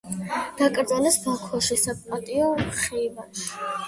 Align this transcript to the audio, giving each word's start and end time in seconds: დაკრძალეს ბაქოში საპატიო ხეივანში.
დაკრძალეს 0.59 1.19
ბაქოში 1.25 1.77
საპატიო 1.81 2.47
ხეივანში. 2.81 3.45